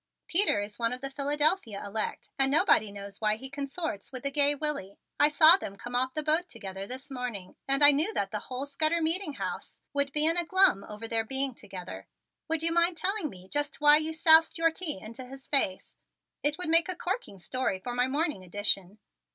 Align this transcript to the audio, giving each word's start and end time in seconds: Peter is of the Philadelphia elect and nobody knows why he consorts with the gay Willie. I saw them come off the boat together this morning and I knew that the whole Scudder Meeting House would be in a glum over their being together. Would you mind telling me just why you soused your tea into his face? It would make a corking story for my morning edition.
Peter 0.25 0.61
is 0.63 0.77
of 0.79 1.01
the 1.01 1.11
Philadelphia 1.11 1.85
elect 1.85 2.31
and 2.39 2.51
nobody 2.51 2.91
knows 2.91 3.21
why 3.21 3.35
he 3.35 3.51
consorts 3.51 4.11
with 4.11 4.23
the 4.23 4.31
gay 4.31 4.55
Willie. 4.55 4.97
I 5.19 5.29
saw 5.29 5.57
them 5.57 5.75
come 5.77 5.95
off 5.95 6.15
the 6.15 6.23
boat 6.23 6.49
together 6.49 6.87
this 6.87 7.11
morning 7.11 7.55
and 7.67 7.83
I 7.83 7.91
knew 7.91 8.11
that 8.15 8.31
the 8.31 8.39
whole 8.39 8.65
Scudder 8.65 8.99
Meeting 8.99 9.33
House 9.33 9.79
would 9.93 10.11
be 10.11 10.25
in 10.25 10.37
a 10.37 10.43
glum 10.43 10.83
over 10.89 11.07
their 11.07 11.23
being 11.23 11.53
together. 11.53 12.07
Would 12.47 12.63
you 12.63 12.71
mind 12.71 12.97
telling 12.97 13.29
me 13.29 13.47
just 13.49 13.79
why 13.79 13.97
you 13.97 14.11
soused 14.11 14.57
your 14.57 14.71
tea 14.71 14.99
into 14.99 15.23
his 15.23 15.47
face? 15.47 15.97
It 16.41 16.57
would 16.57 16.69
make 16.69 16.89
a 16.89 16.95
corking 16.95 17.37
story 17.37 17.77
for 17.79 17.93
my 17.93 18.07
morning 18.07 18.43
edition. 18.43 18.97